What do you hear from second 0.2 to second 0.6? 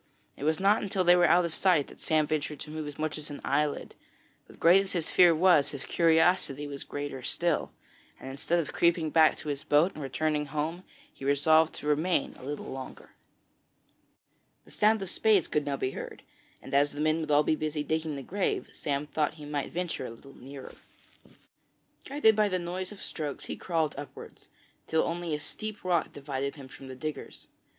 It was